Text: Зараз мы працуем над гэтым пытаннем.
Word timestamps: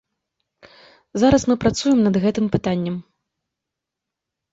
Зараз 1.23 1.43
мы 1.51 1.55
працуем 1.63 1.99
над 2.05 2.15
гэтым 2.23 2.45
пытаннем. 2.57 2.95